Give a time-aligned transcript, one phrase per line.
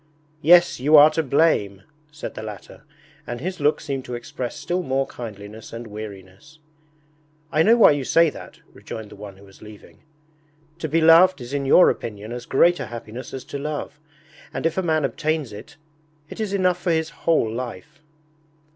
[0.41, 2.85] 'Yes, you are to blame,' said the latter,
[3.27, 6.57] and his look seemed to express still more kindliness and weariness.
[7.51, 9.99] 'I know why you say that,' rejoined the one who was leaving.
[10.79, 13.99] 'To be loved is in your opinion as great a happiness as to love,
[14.51, 15.77] and if a man obtains it,
[16.31, 17.99] it is enough for his whole life.'